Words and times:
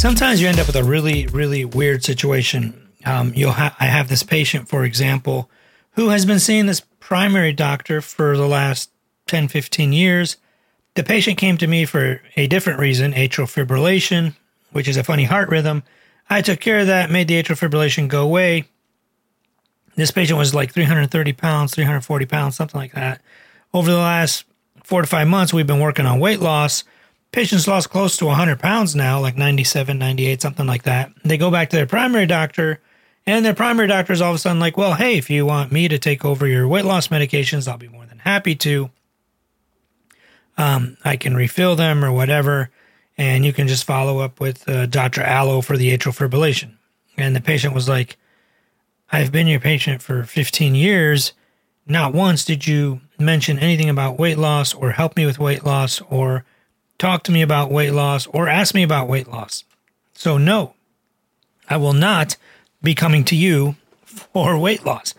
Sometimes 0.00 0.40
you 0.40 0.48
end 0.48 0.58
up 0.58 0.66
with 0.66 0.76
a 0.76 0.82
really, 0.82 1.26
really 1.26 1.62
weird 1.62 2.02
situation. 2.02 2.88
Um, 3.04 3.34
you'll 3.36 3.52
ha- 3.52 3.76
I 3.78 3.84
have 3.84 4.08
this 4.08 4.22
patient, 4.22 4.66
for 4.66 4.82
example, 4.82 5.50
who 5.90 6.08
has 6.08 6.24
been 6.24 6.38
seeing 6.38 6.64
this 6.64 6.80
primary 7.00 7.52
doctor 7.52 8.00
for 8.00 8.34
the 8.34 8.46
last 8.46 8.90
10, 9.26 9.48
15 9.48 9.92
years. 9.92 10.38
The 10.94 11.04
patient 11.04 11.36
came 11.36 11.58
to 11.58 11.66
me 11.66 11.84
for 11.84 12.22
a 12.34 12.46
different 12.46 12.78
reason, 12.78 13.12
atrial 13.12 13.44
fibrillation, 13.44 14.36
which 14.72 14.88
is 14.88 14.96
a 14.96 15.04
funny 15.04 15.24
heart 15.24 15.50
rhythm. 15.50 15.82
I 16.30 16.40
took 16.40 16.60
care 16.60 16.78
of 16.78 16.86
that, 16.86 17.10
made 17.10 17.28
the 17.28 17.34
atrial 17.34 17.60
fibrillation 17.60 18.08
go 18.08 18.22
away. 18.22 18.64
This 19.96 20.10
patient 20.10 20.38
was 20.38 20.54
like 20.54 20.72
330 20.72 21.34
pounds, 21.34 21.74
340 21.74 22.24
pounds, 22.24 22.56
something 22.56 22.80
like 22.80 22.94
that. 22.94 23.20
Over 23.74 23.90
the 23.90 23.98
last 23.98 24.46
four 24.82 25.02
to 25.02 25.06
five 25.06 25.28
months, 25.28 25.52
we've 25.52 25.66
been 25.66 25.78
working 25.78 26.06
on 26.06 26.20
weight 26.20 26.40
loss. 26.40 26.84
Patients 27.32 27.68
lost 27.68 27.90
close 27.90 28.16
to 28.16 28.26
100 28.26 28.58
pounds 28.58 28.96
now, 28.96 29.20
like 29.20 29.36
97, 29.36 29.96
98, 29.98 30.42
something 30.42 30.66
like 30.66 30.82
that. 30.82 31.12
They 31.24 31.38
go 31.38 31.50
back 31.50 31.70
to 31.70 31.76
their 31.76 31.86
primary 31.86 32.26
doctor, 32.26 32.80
and 33.24 33.44
their 33.44 33.54
primary 33.54 33.86
doctor 33.86 34.12
is 34.12 34.20
all 34.20 34.30
of 34.30 34.36
a 34.36 34.38
sudden 34.38 34.58
like, 34.58 34.76
well, 34.76 34.94
hey, 34.94 35.16
if 35.16 35.30
you 35.30 35.46
want 35.46 35.70
me 35.70 35.86
to 35.86 35.98
take 35.98 36.24
over 36.24 36.46
your 36.46 36.66
weight 36.66 36.84
loss 36.84 37.08
medications, 37.08 37.68
I'll 37.68 37.78
be 37.78 37.88
more 37.88 38.06
than 38.06 38.18
happy 38.18 38.56
to. 38.56 38.90
Um, 40.58 40.96
I 41.04 41.16
can 41.16 41.36
refill 41.36 41.76
them 41.76 42.04
or 42.04 42.12
whatever, 42.12 42.70
and 43.16 43.44
you 43.44 43.52
can 43.52 43.68
just 43.68 43.84
follow 43.84 44.18
up 44.18 44.40
with 44.40 44.68
uh, 44.68 44.86
Dr. 44.86 45.22
Alo 45.22 45.60
for 45.60 45.76
the 45.76 45.96
atrial 45.96 46.16
fibrillation. 46.16 46.72
And 47.16 47.36
the 47.36 47.40
patient 47.40 47.74
was 47.74 47.88
like, 47.88 48.16
I've 49.12 49.30
been 49.30 49.46
your 49.46 49.60
patient 49.60 50.02
for 50.02 50.24
15 50.24 50.74
years. 50.74 51.32
Not 51.86 52.12
once 52.12 52.44
did 52.44 52.66
you 52.66 53.00
mention 53.18 53.58
anything 53.58 53.88
about 53.88 54.18
weight 54.18 54.38
loss 54.38 54.74
or 54.74 54.92
help 54.92 55.16
me 55.16 55.26
with 55.26 55.38
weight 55.38 55.64
loss 55.64 56.00
or 56.02 56.44
talk 57.00 57.24
to 57.24 57.32
me 57.32 57.42
about 57.42 57.72
weight 57.72 57.92
loss 57.92 58.26
or 58.28 58.48
ask 58.48 58.74
me 58.74 58.82
about 58.82 59.08
weight 59.08 59.26
loss. 59.26 59.64
So, 60.14 60.38
no, 60.38 60.74
I 61.68 61.76
will 61.76 61.94
not 61.94 62.36
be 62.82 62.94
coming 62.94 63.24
to 63.24 63.36
you 63.36 63.76
for 64.04 64.58
weight 64.58 64.84
loss. 64.84 65.14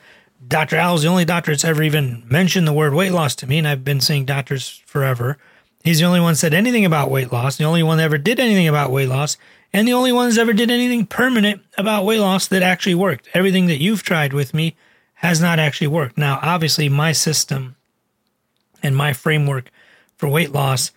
Dr. 0.48 0.76
Al 0.78 0.96
is 0.96 1.04
the 1.04 1.08
only 1.08 1.26
doctor 1.26 1.52
that's 1.52 1.66
ever 1.66 1.84
even 1.84 2.24
mentioned 2.28 2.68
the 2.68 2.74
word 2.74 2.94
weight 2.94 3.12
loss 3.12 3.36
to 3.36 3.48
me, 3.48 3.58
and 3.58 3.68
I've 3.68 3.84
been 3.84 4.02
seeing 4.02 4.26
doctors 4.26 4.82
forever. 4.86 5.38
He's 5.84 6.00
the 6.00 6.06
only 6.06 6.20
one 6.20 6.36
said 6.36 6.54
anything 6.54 6.86
about 6.86 7.10
weight 7.10 7.32
loss, 7.32 7.58
the 7.58 7.64
only 7.64 7.84
one 7.84 7.98
that 7.98 8.04
ever 8.04 8.18
did 8.18 8.40
anything 8.40 8.68
about 8.68 8.92
weight 8.92 9.10
loss, 9.10 9.38
and 9.74 9.88
the 9.88 9.94
only 9.94 10.12
ones 10.12 10.38
ever 10.38 10.54
did 10.54 10.70
anything 10.70 11.06
permanent 11.06 11.62
about 11.78 12.06
weight 12.06 12.20
loss 12.20 12.48
that 12.48 12.62
actually 12.62 12.96
worked. 12.96 13.30
Everything 13.34 13.68
that 13.68 13.82
you've 13.82 14.04
tried 14.04 14.34
with 14.34 14.54
me 14.54 14.76
has 15.16 15.40
not 15.40 15.60
actually 15.60 15.88
worked. 15.88 16.18
Now, 16.18 16.40
obviously, 16.42 16.90
my 16.90 17.14
system 17.14 17.76
and 18.84 18.96
my 18.96 19.14
framework 19.14 19.72
for 20.18 20.28
weight 20.28 20.52
loss 20.52 20.92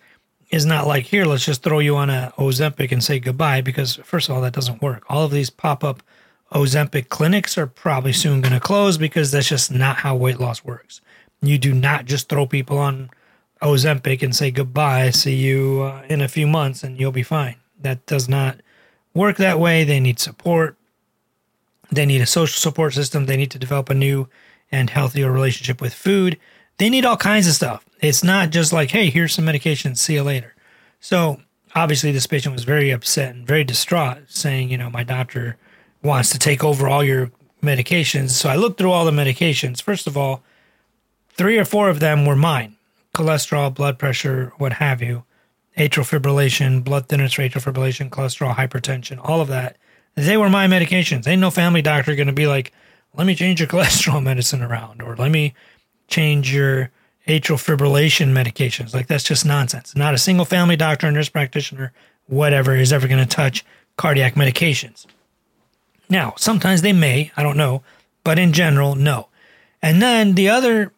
is 0.55 0.65
not 0.65 0.87
like 0.87 1.05
here, 1.05 1.25
let's 1.25 1.45
just 1.45 1.63
throw 1.63 1.79
you 1.79 1.97
on 1.97 2.09
a 2.09 2.31
Ozempic 2.37 2.91
and 2.91 3.03
say 3.03 3.19
goodbye, 3.19 3.59
because 3.59 3.95
first 3.97 4.29
of 4.29 4.35
all, 4.35 4.41
that 4.41 4.53
doesn't 4.53 4.81
work. 4.81 5.03
All 5.09 5.25
of 5.25 5.31
these 5.31 5.49
pop 5.49 5.83
up 5.83 6.01
Ozempic 6.53 7.09
clinics 7.09 7.57
are 7.57 7.67
probably 7.67 8.13
soon 8.13 8.39
going 8.39 8.53
to 8.53 8.59
close 8.59 8.97
because 8.97 9.31
that's 9.31 9.49
just 9.49 9.71
not 9.71 9.97
how 9.97 10.15
weight 10.15 10.39
loss 10.39 10.63
works. 10.63 11.01
You 11.41 11.57
do 11.57 11.73
not 11.73 12.05
just 12.05 12.29
throw 12.29 12.45
people 12.45 12.77
on 12.77 13.09
Ozempic 13.61 14.23
and 14.23 14.33
say 14.33 14.49
goodbye, 14.49 15.09
see 15.09 15.35
you 15.35 15.81
uh, 15.81 16.03
in 16.07 16.21
a 16.21 16.29
few 16.29 16.47
months, 16.47 16.83
and 16.83 16.97
you'll 16.97 17.11
be 17.11 17.23
fine. 17.23 17.57
That 17.81 18.05
does 18.05 18.29
not 18.29 18.61
work 19.13 19.37
that 19.37 19.59
way. 19.59 19.83
They 19.83 19.99
need 19.99 20.19
support. 20.19 20.77
They 21.91 22.05
need 22.05 22.21
a 22.21 22.25
social 22.25 22.59
support 22.59 22.93
system. 22.93 23.25
They 23.25 23.37
need 23.37 23.51
to 23.51 23.59
develop 23.59 23.89
a 23.89 23.93
new 23.93 24.29
and 24.71 24.89
healthier 24.89 25.31
relationship 25.31 25.81
with 25.81 25.93
food. 25.93 26.39
They 26.77 26.89
need 26.89 27.05
all 27.05 27.17
kinds 27.17 27.47
of 27.47 27.53
stuff. 27.53 27.84
It's 28.01 28.23
not 28.23 28.49
just 28.49 28.73
like, 28.73 28.91
hey, 28.91 29.09
here's 29.09 29.33
some 29.33 29.45
medication, 29.45 29.95
see 29.95 30.15
you 30.15 30.23
later. 30.23 30.53
So 30.99 31.41
obviously, 31.73 32.11
this 32.11 32.27
patient 32.27 32.53
was 32.53 32.63
very 32.63 32.91
upset 32.91 33.35
and 33.35 33.47
very 33.47 33.63
distraught, 33.63 34.23
saying, 34.27 34.69
you 34.69 34.77
know, 34.77 34.89
my 34.89 35.03
doctor 35.03 35.57
wants 36.03 36.29
to 36.31 36.39
take 36.39 36.63
over 36.63 36.87
all 36.87 37.03
your 37.03 37.31
medications. 37.61 38.31
So 38.31 38.49
I 38.49 38.55
looked 38.55 38.77
through 38.77 38.91
all 38.91 39.05
the 39.05 39.11
medications. 39.11 39.81
First 39.81 40.07
of 40.07 40.17
all, 40.17 40.43
three 41.33 41.57
or 41.57 41.65
four 41.65 41.89
of 41.89 41.99
them 41.99 42.25
were 42.25 42.35
mine 42.35 42.75
cholesterol, 43.15 43.73
blood 43.73 43.97
pressure, 43.97 44.51
what 44.57 44.73
have 44.73 45.01
you, 45.01 45.23
atrial 45.77 46.03
fibrillation, 46.03 46.83
blood 46.83 47.07
thinners 47.07 47.33
for 47.33 47.41
atrial 47.43 47.63
fibrillation, 47.63 48.09
cholesterol, 48.09 48.53
hypertension, 48.55 49.19
all 49.23 49.39
of 49.39 49.47
that. 49.47 49.77
They 50.15 50.37
were 50.37 50.49
my 50.49 50.67
medications. 50.67 51.25
Ain't 51.25 51.41
no 51.41 51.49
family 51.49 51.81
doctor 51.81 52.15
going 52.15 52.27
to 52.27 52.33
be 52.33 52.47
like, 52.47 52.73
let 53.13 53.25
me 53.25 53.35
change 53.35 53.59
your 53.59 53.69
cholesterol 53.69 54.21
medicine 54.21 54.61
around 54.61 55.01
or 55.01 55.15
let 55.15 55.31
me 55.31 55.53
change 56.07 56.53
your 56.53 56.91
atrial 57.27 57.57
fibrillation 57.57 58.31
medications. 58.31 58.93
Like 58.93 59.07
that's 59.07 59.23
just 59.23 59.45
nonsense. 59.45 59.95
Not 59.95 60.13
a 60.13 60.17
single 60.17 60.45
family 60.45 60.75
doctor, 60.75 61.09
nurse 61.11 61.29
practitioner, 61.29 61.91
whatever 62.27 62.75
is 62.75 62.93
ever 62.93 63.07
going 63.07 63.19
to 63.19 63.25
touch 63.25 63.65
cardiac 63.97 64.35
medications. 64.35 65.05
Now, 66.09 66.33
sometimes 66.37 66.81
they 66.81 66.93
may, 66.93 67.31
I 67.35 67.43
don't 67.43 67.57
know, 67.57 67.83
but 68.23 68.37
in 68.37 68.53
general, 68.53 68.95
no. 68.95 69.27
And 69.81 70.01
then 70.01 70.35
the 70.35 70.49
other 70.49 70.91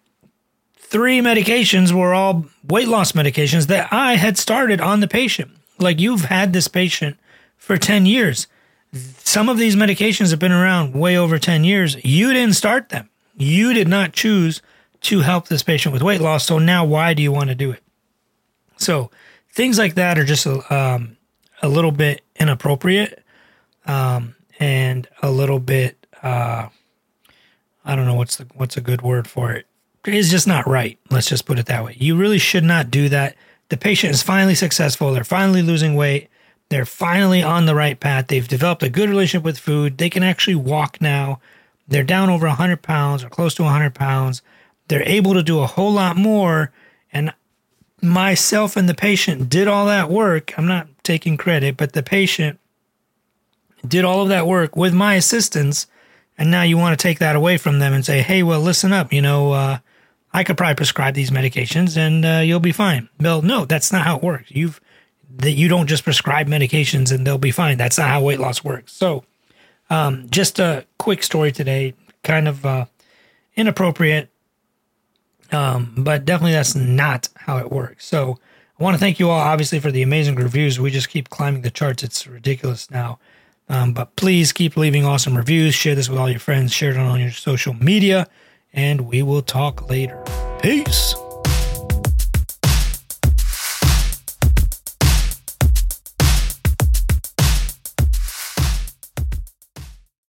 three 0.77 1.19
medications 1.19 1.91
were 1.91 2.13
all 2.13 2.45
weight 2.67 2.87
loss 2.87 3.13
medications 3.13 3.67
that 3.67 3.91
I 3.91 4.15
had 4.15 4.37
started 4.37 4.81
on 4.81 4.99
the 4.99 5.07
patient. 5.07 5.51
Like 5.79 5.99
you've 5.99 6.25
had 6.25 6.53
this 6.53 6.67
patient 6.67 7.17
for 7.57 7.77
10 7.77 8.05
years. 8.05 8.47
Some 8.93 9.49
of 9.49 9.57
these 9.57 9.75
medications 9.75 10.31
have 10.31 10.39
been 10.39 10.51
around 10.51 10.93
way 10.93 11.17
over 11.17 11.37
10 11.37 11.63
years. 11.63 12.03
You 12.03 12.33
didn't 12.33 12.55
start 12.55 12.89
them. 12.89 13.09
You 13.35 13.73
did 13.73 13.87
not 13.87 14.13
choose 14.13 14.61
to 15.07 15.21
help 15.21 15.47
this 15.47 15.63
patient 15.63 15.93
with 15.93 16.01
weight 16.01 16.21
loss. 16.21 16.45
So 16.45 16.59
now 16.59 16.85
why 16.85 17.13
do 17.13 17.21
you 17.21 17.31
want 17.31 17.49
to 17.49 17.55
do 17.55 17.71
it? 17.71 17.83
So 18.77 19.11
things 19.51 19.77
like 19.77 19.95
that 19.95 20.17
are 20.17 20.25
just 20.25 20.45
um, 20.47 21.17
a 21.61 21.67
little 21.67 21.91
bit 21.91 22.21
inappropriate. 22.39 23.23
Um, 23.85 24.35
and 24.59 25.07
a 25.21 25.31
little 25.31 25.59
bit 25.59 26.05
uh 26.23 26.67
I 27.85 27.95
don't 27.95 28.05
know 28.05 28.15
what's 28.15 28.37
the 28.37 28.47
what's 28.55 28.75
a 28.77 28.81
good 28.81 29.01
word 29.01 29.27
for 29.27 29.51
it. 29.53 29.65
It's 30.05 30.29
just 30.29 30.47
not 30.47 30.67
right. 30.67 30.99
Let's 31.09 31.29
just 31.29 31.45
put 31.45 31.59
it 31.59 31.67
that 31.67 31.83
way. 31.83 31.95
You 31.97 32.17
really 32.17 32.37
should 32.37 32.63
not 32.63 32.91
do 32.91 33.09
that. 33.09 33.35
The 33.69 33.77
patient 33.77 34.13
is 34.13 34.23
finally 34.23 34.55
successful. 34.55 35.13
They're 35.13 35.23
finally 35.23 35.61
losing 35.61 35.95
weight. 35.95 36.29
They're 36.69 36.85
finally 36.85 37.41
on 37.41 37.65
the 37.65 37.75
right 37.75 37.97
path. 37.97 38.27
They've 38.27 38.47
developed 38.47 38.83
a 38.83 38.89
good 38.89 39.09
relationship 39.09 39.43
with 39.43 39.57
food. 39.57 39.97
They 39.97 40.09
can 40.09 40.23
actually 40.23 40.55
walk 40.55 40.99
now. 40.99 41.39
They're 41.87 42.03
down 42.03 42.29
over 42.29 42.47
100 42.47 42.81
pounds 42.81 43.23
or 43.23 43.29
close 43.29 43.55
to 43.55 43.63
100 43.63 43.95
pounds. 43.95 44.41
They're 44.87 45.07
able 45.07 45.33
to 45.33 45.43
do 45.43 45.59
a 45.59 45.67
whole 45.67 45.91
lot 45.91 46.17
more. 46.17 46.71
And 47.11 47.33
myself 48.01 48.75
and 48.77 48.87
the 48.87 48.93
patient 48.93 49.49
did 49.49 49.67
all 49.67 49.85
that 49.87 50.09
work. 50.09 50.57
I'm 50.57 50.67
not 50.67 50.87
taking 51.03 51.37
credit, 51.37 51.77
but 51.77 51.93
the 51.93 52.03
patient 52.03 52.59
did 53.87 54.05
all 54.05 54.21
of 54.21 54.29
that 54.29 54.47
work 54.47 54.75
with 54.75 54.93
my 54.93 55.15
assistance, 55.15 55.87
and 56.37 56.51
now 56.51 56.63
you 56.63 56.77
want 56.77 56.97
to 56.97 57.01
take 57.01 57.19
that 57.19 57.35
away 57.35 57.57
from 57.57 57.79
them 57.79 57.93
and 57.93 58.05
say, 58.05 58.21
hey, 58.21 58.43
well, 58.43 58.59
listen 58.59 58.91
up, 58.91 59.13
you 59.13 59.21
know, 59.21 59.51
uh, 59.53 59.77
I 60.33 60.43
could 60.43 60.57
probably 60.57 60.75
prescribe 60.75 61.13
these 61.13 61.31
medications 61.31 61.97
and 61.97 62.25
uh, 62.25 62.41
you'll 62.43 62.59
be 62.59 62.71
fine. 62.71 63.09
Well, 63.19 63.41
no, 63.41 63.65
that's 63.65 63.91
not 63.91 64.05
how 64.05 64.17
it 64.17 64.23
works. 64.23 64.51
You've 64.51 64.79
that 65.37 65.51
you 65.51 65.67
don't 65.67 65.87
just 65.87 66.03
prescribe 66.03 66.47
medications 66.47 67.11
and 67.11 67.25
they'll 67.25 67.37
be 67.37 67.51
fine. 67.51 67.77
That's 67.77 67.97
not 67.97 68.09
how 68.09 68.21
weight 68.21 68.39
loss 68.39 68.63
works. 68.63 68.93
So, 68.93 69.23
um, 69.89 70.27
just 70.29 70.59
a 70.59 70.85
quick 70.97 71.23
story 71.23 71.51
today, 71.51 71.93
kind 72.23 72.47
of 72.47 72.65
uh, 72.65 72.85
inappropriate, 73.55 74.29
um, 75.51 75.93
but 75.97 76.25
definitely 76.25 76.53
that's 76.53 76.75
not 76.75 77.29
how 77.35 77.57
it 77.57 77.71
works. 77.71 78.05
So, 78.05 78.37
I 78.79 78.83
want 78.83 78.93
to 78.93 78.99
thank 78.99 79.19
you 79.19 79.29
all, 79.29 79.39
obviously, 79.39 79.79
for 79.79 79.91
the 79.91 80.03
amazing 80.03 80.35
reviews. 80.35 80.79
We 80.79 80.91
just 80.91 81.09
keep 81.09 81.29
climbing 81.29 81.63
the 81.63 81.71
charts. 81.71 82.03
It's 82.03 82.27
ridiculous 82.27 82.91
now. 82.91 83.17
Um, 83.69 83.93
but 83.93 84.15
please 84.15 84.53
keep 84.53 84.77
leaving 84.77 85.03
awesome 85.03 85.35
reviews. 85.35 85.73
Share 85.73 85.95
this 85.95 86.09
with 86.09 86.19
all 86.19 86.29
your 86.29 86.39
friends. 86.39 86.73
Share 86.73 86.91
it 86.91 86.97
on 86.97 87.07
all 87.07 87.17
your 87.17 87.31
social 87.31 87.73
media. 87.73 88.27
And 88.73 89.01
we 89.01 89.23
will 89.23 89.41
talk 89.41 89.89
later. 89.89 90.23
Peace. 90.61 91.15